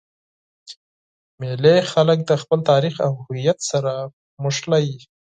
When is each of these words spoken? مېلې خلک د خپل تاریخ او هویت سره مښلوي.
مېلې 1.39 1.75
خلک 1.91 2.19
د 2.25 2.31
خپل 2.41 2.59
تاریخ 2.71 2.95
او 3.05 3.11
هویت 3.25 3.59
سره 3.71 3.91
مښلوي. 4.43 4.97